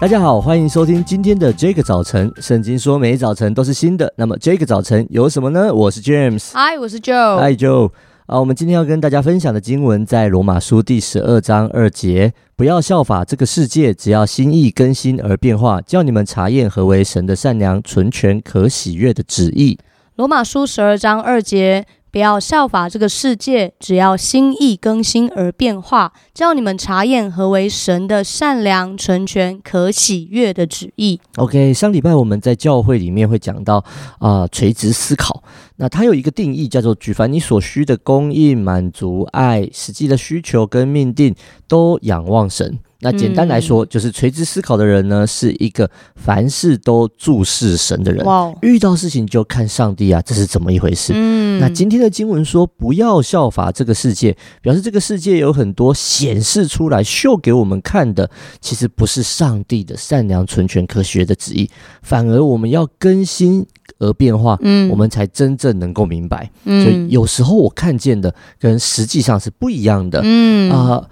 [0.00, 2.32] 大家好，欢迎收听今天的这个早晨。
[2.38, 5.70] 圣经说每一早晨都是新的，那么这个早晨有什么呢？
[5.74, 7.90] 我是 James，嗨，我是 Joe，嗨 Joe。
[8.24, 19.78] 啊，我们今天要跟大家分享的经文在罗马书第十二章二节，不要效法这个世界，只要心意更新而变化，叫你们查验何为神的善良、纯全、可喜悦的旨意。
[20.16, 21.84] 罗马书十二章二节。
[22.12, 31.20] 不要效法这个世界，只要心意更新而变化，叫你们查验何为神的善良、纯全、可喜悦的旨意。
[31.36, 33.84] OK，上礼拜我们在教会里面会讲到
[34.18, 35.42] 啊、垂直思考。
[35.76, 41.34] 那它有一个定义，叫做举凡你所需的供应、满足、爱、实际的需求跟命定，
[41.68, 42.78] 都仰望神。
[43.00, 48.24] 那简单来说，嗯、就是垂直思考的人呢，是一个凡事都注视神的人。
[48.26, 51.12] 哇，遇到事情就看上帝啊，这是怎么一回事？
[51.14, 61.70] 嗯，那今天的经文说，不要效法这个世界，表示这个世界有很多显示出来、秀给我们看的，其实不是上帝的善良、纯全、科学的旨意，
[62.02, 63.66] 反而我们要更新
[63.98, 66.50] 而变化，嗯，我们才真正能够明白。
[66.64, 70.20] 嗯，所以有时候我看见的跟实际上是不一样的。
[70.22, 70.76] 嗯啊。
[70.76, 71.08] 呃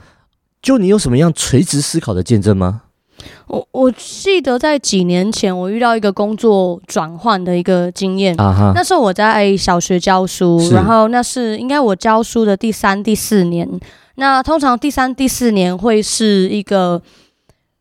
[0.62, 2.82] 就你有什么样垂直思考的见证吗？
[3.46, 8.38] 我我记得在几年前，我遇到一个工作转换的一个经验。
[8.40, 13.68] 啊哈，那时候我在小学教书，然后那是应该我教书的第三、第四年。
[14.16, 17.02] 那通常第三、第四年会是一个。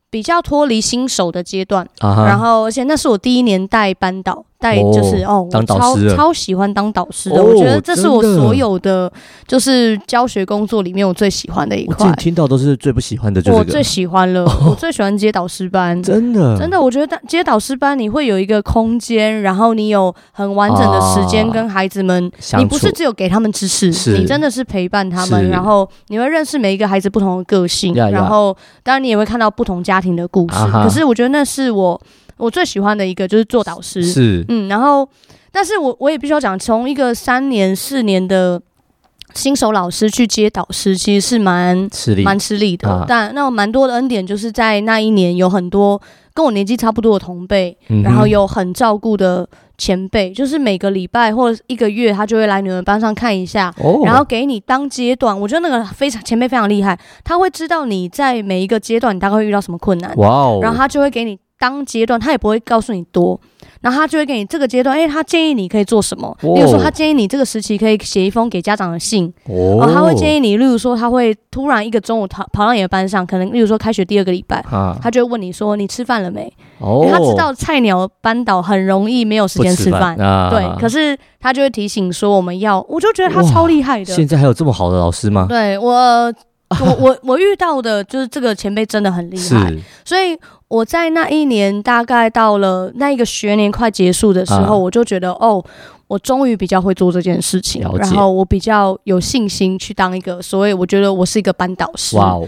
[0.10, 2.26] 比较脱离新手的阶段，uh.
[2.26, 9.12] 然后而且那是我第一年带班导，带就是哦，哦，当导师超超喜欢当导师的，哦、我觉得这是我所有的
[9.48, 12.10] 就是教学工作里面我最喜欢的一块。
[12.10, 16.58] 我听到都是最不喜欢的，就是、这个、我最喜欢了，哦、 我最喜欢接导师班，真的。
[16.58, 30.56] 真的，我觉得接导师班你会有一个空间，然后你有很完整的时间跟孩子们，啊、你不是只有给他们知识，你真的是陪伴他们，然后你会认识每一个孩子不同的个性，然后当然你也会看到不同家庭的故事。
[30.56, 32.00] 啊、可是我觉得那是我
[32.38, 34.04] 我最喜欢的一个，就是做导师。
[34.04, 35.08] 是，嗯，然后，
[35.52, 38.62] 但是我我也必须要讲，从一个三年四年的
[39.34, 42.90] 新手老师去接导师，其实是蛮吃力，蛮吃力的。
[42.90, 46.02] 啊、但那有蛮多的恩典，就是在那一年有很多
[46.34, 49.48] 跟我年纪差不多的同辈，嗯、然后有很照顾的。
[49.80, 55.40] 前辈就是每个礼拜或者一个月，他就会来你们班上看一下，哦、然后给你当阶段。
[55.40, 63.40] 我觉得那个非常前辈非常厉害，他会知道你在每一个阶段你大概会遇到什么困难，哇哦，然后他就会给你当阶段，他也不会告诉你多。
[63.82, 66.36] 然后他就会给你这个阶段，哎，他建议你可以做什么？
[66.42, 69.32] 哦、例如说，他建议你这个时期可以写一封给家长的信。
[69.46, 84.06] 哦，他会建议你，例如说，他会突然一个中午跑跑到你的班上，可能例如说开学第二个礼拜，啊、他就会问你说：“你吃饭了没？”哦，他知道菜鸟班导很容易没有时间吃饭，吃啊、对，可是他就会提醒说我们要，我就觉得他超厉害的。
[84.06, 85.46] 现在还有这么好的老师吗？
[85.48, 86.34] 对我。
[86.82, 89.74] 我我我遇到的就是这个前辈真的很厉害，
[90.04, 95.64] 所以我在那一年大概到了那一个学年快结束的时候，啊、我就觉得哦，
[96.08, 102.18] 我终于比较会做这件事情，然后我比较有信心去当一个，所谓我觉得我是一个班导师。
[102.18, 102.48] 哇哦。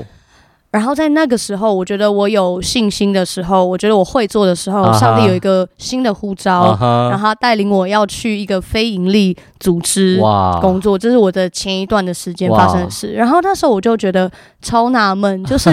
[0.72, 6.78] 然后在那个时候，我觉得我有信心的时候，我觉得我会做的时候，上帝有一个新的呼召，
[7.10, 10.20] 然后他带领我要去一个非营利组织
[10.62, 13.14] 工作，这是我的前一段的时间发生的事。
[13.14, 14.30] 然后那时候我就觉得
[14.62, 15.72] 超纳闷， 就是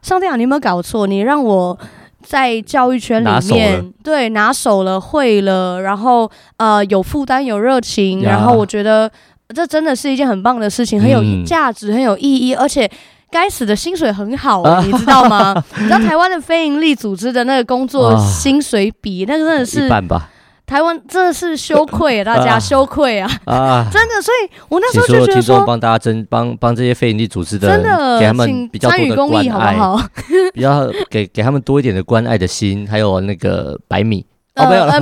[0.00, 1.06] 上帝啊，你有没有搞错？
[1.06, 1.78] 你让我
[2.22, 9.10] 在教育圈里面，对，拿手了，会了，然后呃有负担有热情，然后我觉得
[9.54, 12.90] 这真的是一件很棒的事情，很有价值，很有意义，而且。
[13.30, 15.54] 该死的薪水很好，啊，你知道吗？
[15.78, 20.28] 你知道台湾的非营利组织的那个工作薪水比，那个真的是一半吧？
[20.66, 23.28] 台湾真的是羞愧， 大家羞愧啊！
[23.44, 30.08] 啊， 真的，所以我那时候就觉得说，帮大家争，帮帮这些非营利组织的，真的给他们比较多的关爱，好不好？
[30.54, 34.24] 比较给给他们多一点的关爱的心，还有那个白米。
[34.64, 34.92] 哦，没有了，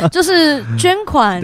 [0.00, 1.40] 呃， 就是捐款、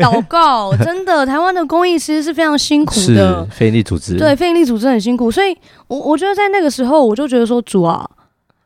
[0.00, 5.56] 祷告，真的，台湾的公益其实是非常辛苦的，非营利组织，对，非营利组织很辛苦，所以
[5.88, 8.08] 我我觉得在那个时候，我就觉得说，主啊，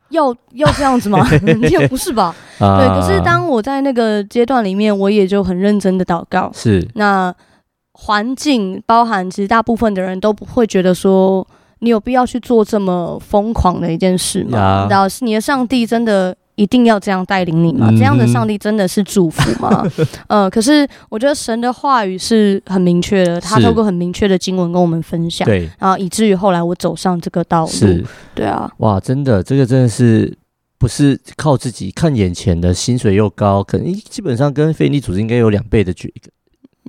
[0.09, 1.27] 要要这样子吗？
[1.69, 2.35] 也不是吧？
[2.59, 7.33] 啊、对，可是当我在那个阶段里面，我也就很认真的祷告，是那
[7.93, 11.45] 环境包含，其实大部分的人都不会觉得说，
[11.79, 14.87] 你有必要去做这么疯狂的一件事吗？
[14.89, 16.35] 然后是你的上帝真的。
[16.57, 17.89] 一定要这样带领你吗？
[17.91, 19.87] 这样的上帝真的是祝福吗？
[19.97, 20.07] 嗯、
[20.43, 30.35] 呃，可是我觉得神的话语是很明确的，他透过很明确的经文跟我们分享，对，然后以至于后来我走上这个道路，是对啊，哇，真的，这个真的是
[30.79, 36.21] 不是靠自己看眼前的薪水又高，可能基本上跟非营利组织应该有两倍的距离。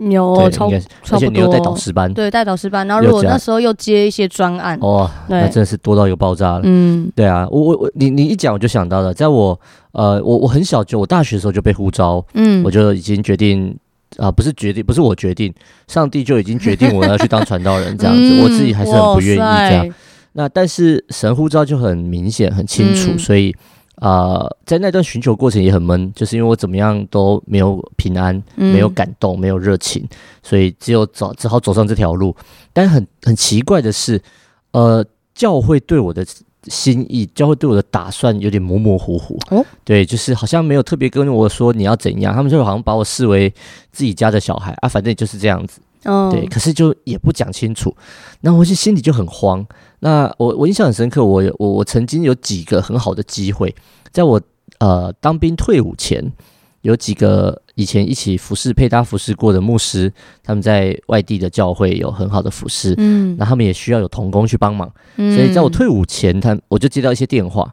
[0.00, 2.86] 有，而且你又带导师班，对，带导师班。
[2.86, 6.60] 然后如果那时候又接一些专案，哦，那真的是多到一个爆炸了。
[6.64, 9.58] 嗯，对啊，我我我，你你一讲我就想到了，在我
[9.92, 13.68] 呃，我我很小就我大学的时候就被呼召，嗯，我就已经决定
[14.16, 15.52] 啊、呃，不是决定，不是我决定，
[15.86, 19.94] 上帝就已经决定我要去当传道人这样子，嗯、我自己还是很不愿意这样。
[20.32, 23.56] 那但是神呼召就很明显很清楚，嗯、所以啊、
[24.00, 30.06] 呃，在那段寻求过程也很闷，就是因为我怎么样都没有平安，嗯、没有感动，没有热情，
[30.42, 32.34] 所以只有走，只好走上这条路。
[32.72, 34.22] 但很很奇怪的是，
[34.70, 35.04] 呃，
[35.34, 36.24] 教会对我的
[36.68, 39.36] 心意，教会对我的打算有点模模糊糊。
[39.50, 43.52] 哦，对，就是好像没有特别跟我说你要怎样，他们就好像把我视为
[43.90, 45.80] 自己家的小孩啊，反正就是这样子。
[46.08, 47.94] 哦，对，可是就也不讲清楚，
[48.40, 49.64] 那我就心里就很慌。
[50.00, 53.74] 那我我印象很深刻，我我我曾经有几个很好的机会，
[54.10, 54.40] 在我
[54.78, 56.32] 呃当兵退伍前，
[56.80, 60.12] 有几个以前一起服侍配搭服侍过的牧师，
[60.42, 67.72] 他们在外地的教会有很好的服侍，嗯，那他们也需要有童工去帮忙，嗯，所以在我退伍前，他我就接到一些电话。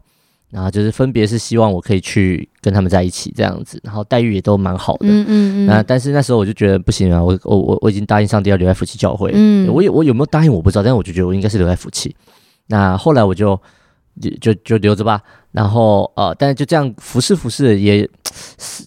[0.55, 5.05] 然后就是分别是希望我可以去跟他们在一起这样子，然后待遇也都蛮好的。
[5.05, 5.65] 嗯嗯嗯。
[5.65, 9.31] 那但是那时候我就觉得不行啊，我我我我已经答应上帝要留在福气教会。
[9.33, 9.67] 嗯。
[9.67, 12.15] 我有我有没有答应我不知道，但是我就觉得我应该是留在福气。
[12.67, 13.61] 那后来我就
[14.39, 15.21] 就就留着吧。
[15.51, 18.09] 然后呃，但是就这样服侍服侍也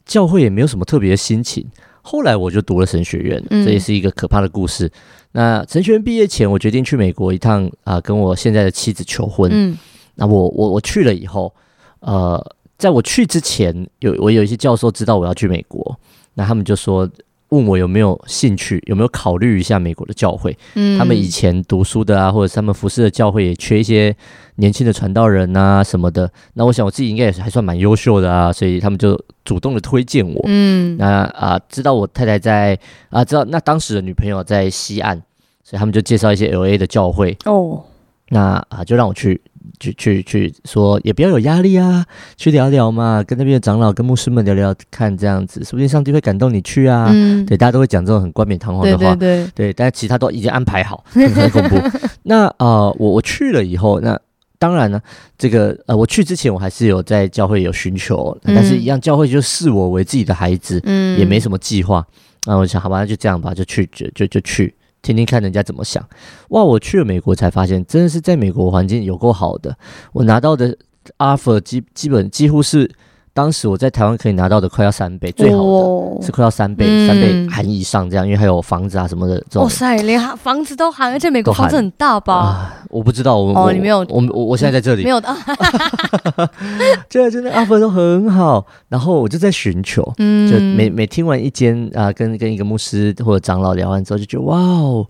[0.07, 1.67] 教会也没有什么特别的心情。
[2.01, 4.87] 后来我就读了神学院，这也是一个可怕的故事。
[4.87, 4.93] 嗯、
[5.33, 9.51] 那神学院毕业前，我决定去美国一趟啊、呃，跟我现在的妻子求婚。
[9.53, 9.77] 嗯。
[10.21, 11.55] 那我我我去了以后，
[12.01, 12.45] 呃，
[12.77, 15.97] 在我去之前，有我有一些教授知道我要去美国，
[16.35, 17.09] 那他们就说
[17.51, 20.59] 问我有没有兴趣，有没有考虑一下美国的教会。
[20.75, 24.15] 嗯，他们以前读书的啊，或者是他们服侍的教会也缺一些
[24.57, 26.29] 年轻的传道人啊什么的。
[26.55, 30.43] 那我想我自己应该也是还算蛮优秀的啊，所以他们就主动的推荐我。
[30.47, 32.77] 嗯，那啊、呃，知道我太太在
[33.09, 35.17] 啊，知道那当时的女朋友在西岸，
[35.63, 37.35] 所以他们就介绍一些 LA 的教会。
[37.47, 37.83] 哦，
[38.29, 39.41] 那啊、呃，就让我去。
[39.81, 42.05] 去去去说也不要有压力啊，
[42.37, 47.09] 去聊聊嘛，跟那边的长老跟牧师们聊聊看，这样子说不定上帝会感动你去啊。
[47.13, 51.77] 嗯，对，大家都会讲这种很冠冕堂皇的话，对对对，对，但是其他都已经安排好，很，很恐怖。
[52.25, 54.19] 那啊、呃，我我去了以后，那
[54.59, 55.01] 当然呢，
[55.37, 62.05] 这个呃，我去之前我还是有在教会有寻求，但是一样教会就视我为自己的孩子，嗯，也没什么计划。
[62.47, 64.75] 那我想，好吧，那就这样吧，就去，就就就去。
[65.09, 66.07] 听听看人家怎么想，
[66.51, 66.63] 哇！
[66.63, 69.75] 我去了美国才发现，真的是在美国环境有够好的。
[70.13, 70.77] 我拿到的
[71.17, 72.91] offer 基基本几乎是。
[73.39, 79.63] 当时我在台湾可以拿到的快要三倍，最好的是快要三倍，哦、三倍含以上这样，因为还有房子啊什么的这种。
[79.63, 82.35] 哇塞，连房子都含，而且美国房子很大吧？
[82.35, 85.29] 啊、我不知道，我哦，你没有，我我我现在在这里没有的。
[87.09, 95.07] 对啊，真的 offer 都很好，然后我就在寻求，嗯，就每每听完一间啊，跟跟一个牧师或者长老聊完之后，就觉得哇哦。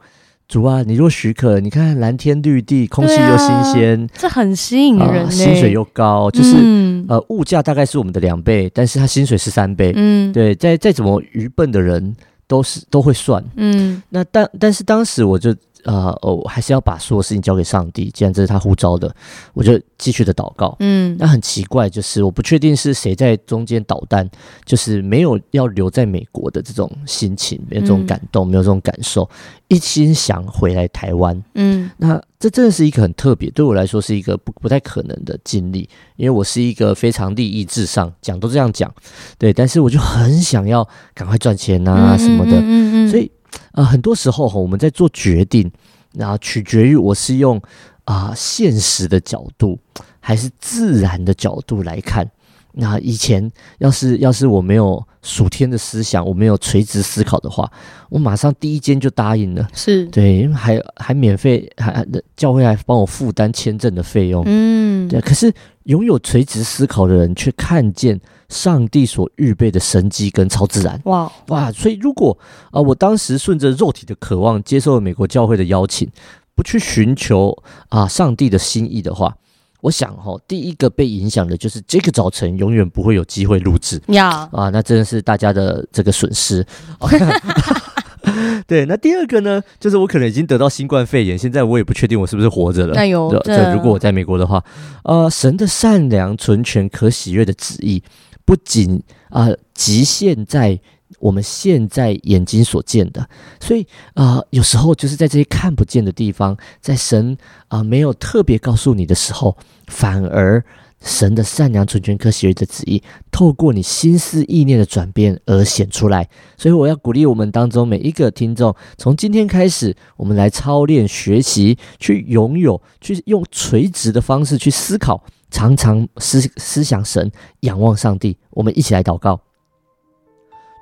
[0.48, 5.30] 主啊，你若许可，你看蓝天绿地，空气又新鲜，啊，这很吸引人，呃。
[5.30, 9.92] 薪水又高，就是，嗯、呃，物价大概是我们的两倍，但是他薪水是三倍。
[9.94, 12.16] 嗯，对，再再怎么愚笨的人
[12.46, 13.44] 都是都会算。
[13.56, 15.54] 嗯，那但但是当时我就。
[15.84, 18.10] 呃，哦，还是要把所有事情交给上帝。
[18.12, 19.14] 既然这是他呼召的，
[19.54, 20.76] 我就继续的祷告。
[20.80, 24.28] 嗯，那很奇怪，就是我不确定是谁在中间捣蛋，
[24.64, 29.28] 就是没有要留在美国的这种心情，没有这种感动，没有这种感受，
[29.68, 31.42] 一心想回来台湾。
[31.54, 38.92] 嗯，那这真的是一个很特别，对我来说是一个不不太可能的经历，因为我是一个非常利益至上，讲都这样讲，
[39.38, 43.30] 对，但是我就很想要赶快赚钱啊什么的，嗯嗯，所以。
[43.72, 45.70] 啊、很多时候哈我们在做决定，
[46.12, 47.60] 那取决于我是用
[48.04, 49.78] 啊、现实的角度，
[50.20, 52.30] 还是自然的角度来看。
[52.72, 57.70] 那以前要是要是我没有数天的思想，我没有垂直思考的话，
[58.08, 59.68] 我马上第一间就答应了。
[59.72, 62.06] 是对，因为还还免费，还
[62.36, 64.44] 教会还帮我负担签证的费用。
[64.46, 65.20] 嗯，对。
[65.20, 65.52] 可是
[65.84, 71.00] 拥有垂直思考的人，却看见上帝所预备的神迹跟超自然。
[71.06, 71.72] 哇哇！
[71.72, 76.08] 所以如果啊、呃，我当时顺着肉体的渴望，接受了美国教会的邀请，
[76.54, 77.50] 不去寻求
[77.88, 79.36] 啊、呃、上帝的心意的话。
[79.80, 86.66] 我想哈，第一个被影响的就是这个早晨永远不会有机会录制呀.啊，那真的是大家的这个损失。
[88.66, 92.94] 对，那第二个呢，就是我可能已经得到新冠肺炎，现在我也不确定我是不是活着了。
[92.94, 94.62] 那有这，如果我在美国的话，
[95.04, 98.02] 呃，神的善良、纯全、可喜悦的旨意，
[98.44, 100.80] 不仅啊、呃、极限在。
[101.18, 103.28] 我们现在眼睛所见的，
[103.60, 107.36] 所以啊、有时候就是在这些看不见的地方，在神
[107.68, 110.64] 啊、没有特别告诉你的时候，反而
[111.00, 116.28] 神的善良、纯全、可喜悦的旨意，透过你心思意念的转变而显出来。
[116.56, 128.36] 所以，我要鼓励我们当中每一个听众，从今天开始，我们来操练、学习，去拥有，去用垂直的方式去思考，常常思思想神，仰望上帝。
[128.50, 129.40] 我们一起来祷告。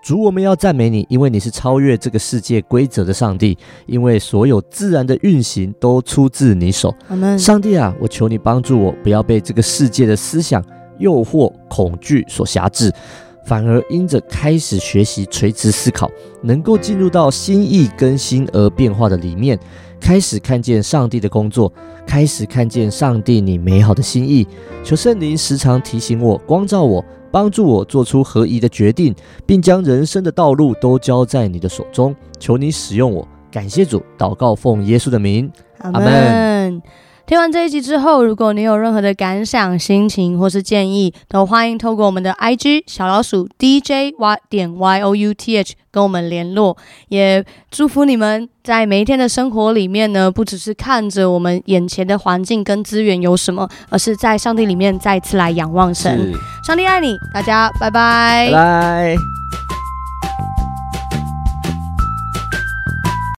[0.07, 6.95] 主，我们要赞美你，因为你是超越这个世界规则的上帝，因为所有自然的运行都出自你手。
[7.37, 10.65] 上帝啊，我求你帮助我，不要被这个世界的思想、
[11.01, 12.93] 诱惑、恐惧所辖制，
[13.47, 16.09] 反而因着开始学习垂直思考，
[16.41, 19.59] 能够进入到心意更新而变化的里面，
[20.07, 21.73] 开始看见上帝的工作，
[22.07, 24.47] 开始看见上帝你美好的心意。
[24.85, 27.05] 求圣灵时常提醒我，光照我。
[27.33, 29.13] 帮助我做出合宜的决定，
[29.45, 32.15] 并将人生的道路都交在你的手中。
[32.39, 36.81] 求你使用我，感谢主，祷告奉耶稣的名，阿门。
[37.27, 46.77] 听完这一集之后，如果你有任何的感想、心情或是建议，都欢迎透过我们的 IG 小老鼠 DJ Y 点 Y O U T H 跟我们联络。
[47.09, 56.33] 也祝福你们在每一天的生活里面呢，不只是看着我们眼前的环境跟资源有什么，而是在上帝里面再次来仰望神。
[56.65, 58.51] 上帝爱你，大家拜拜。
[58.53, 59.36] 拜拜。